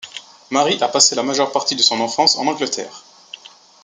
Mary 0.49 0.81
a 0.81 0.87
passé 0.87 1.13
la 1.13 1.21
majeure 1.21 1.51
partie 1.51 1.75
de 1.75 1.83
son 1.83 2.01
enfance 2.01 2.35
en 2.35 2.47
Angleterre. 2.47 3.03